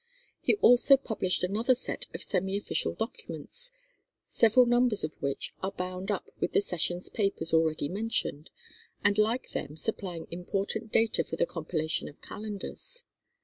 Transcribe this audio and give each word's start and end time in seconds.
He 0.41 0.55
also 0.63 0.97
published 0.97 1.43
another 1.43 1.75
set 1.75 2.07
of 2.15 2.23
semi 2.23 2.57
official 2.57 2.95
documents, 2.95 3.69
several 4.25 4.65
numbers 4.65 5.03
of 5.03 5.13
which 5.21 5.53
are 5.61 5.71
bound 5.73 6.09
up 6.09 6.27
with 6.39 6.53
the 6.53 6.61
sessions' 6.61 7.07
papers 7.07 7.53
already 7.53 7.87
mentioned, 7.87 8.49
and 9.03 9.15
like 9.19 9.51
them 9.51 9.77
supplying 9.77 10.25
important 10.31 10.91
data 10.91 11.23
for 11.23 11.35
the 11.35 11.45
compilation 11.45 12.09
of 12.09 12.19
calendars. 12.19 13.03